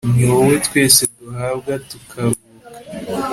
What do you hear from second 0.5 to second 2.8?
twese duhabwa tukaruhuka